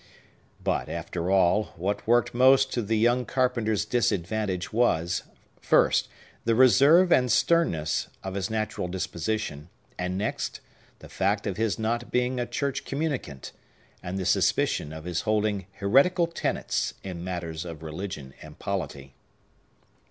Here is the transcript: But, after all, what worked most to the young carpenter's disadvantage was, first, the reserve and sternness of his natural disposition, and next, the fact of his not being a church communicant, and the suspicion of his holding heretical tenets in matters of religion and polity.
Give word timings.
But, 0.63 0.89
after 0.89 1.29
all, 1.29 1.73
what 1.75 2.07
worked 2.07 2.33
most 2.33 2.73
to 2.73 2.81
the 2.81 2.97
young 2.97 3.23
carpenter's 3.23 3.85
disadvantage 3.85 4.73
was, 4.73 5.21
first, 5.59 6.07
the 6.43 6.55
reserve 6.55 7.11
and 7.11 7.31
sternness 7.31 8.07
of 8.23 8.33
his 8.33 8.49
natural 8.49 8.87
disposition, 8.87 9.69
and 9.99 10.17
next, 10.17 10.59
the 10.97 11.07
fact 11.07 11.45
of 11.45 11.57
his 11.57 11.77
not 11.77 12.09
being 12.09 12.39
a 12.39 12.47
church 12.47 12.83
communicant, 12.83 13.51
and 14.01 14.17
the 14.17 14.25
suspicion 14.25 14.91
of 14.91 15.03
his 15.03 15.21
holding 15.21 15.67
heretical 15.73 16.25
tenets 16.25 16.95
in 17.03 17.23
matters 17.23 17.63
of 17.63 17.83
religion 17.83 18.33
and 18.41 18.57
polity. 18.57 19.13